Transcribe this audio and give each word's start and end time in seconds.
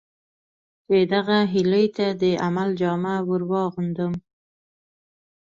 چې 0.87 0.97
دغه 1.13 1.37
هیلې 1.53 1.85
ته 1.95 2.07
د 2.21 2.23
عمل 2.45 2.69
جامه 2.81 3.15
ور 3.27 3.41
واغوندم. 3.51 4.13